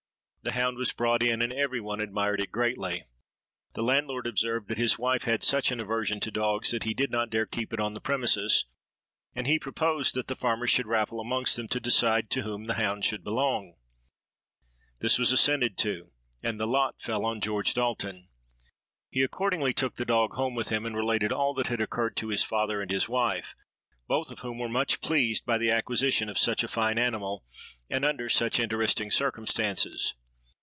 [0.43, 3.05] The hound was brought in, and every one admired it greatly.
[3.75, 7.29] The landlord observed that his wife had such an aversion to dogs, he did not
[7.29, 8.65] dare keep it on the premises;
[9.35, 12.73] and he proposed that the farmers should raffle amongst them to decide to whom the
[12.73, 13.75] hound should belong.
[14.97, 16.11] This was assented to;
[16.41, 18.27] and the lot fell on George Dalton.
[19.11, 22.29] He accordingly took the dog home with him, and related all that had occurred to
[22.29, 23.53] his father and his wife,
[24.07, 27.43] both of whom were much pleased by the acquisition of such a fine animal,
[27.91, 30.15] and under such interesting circumstances.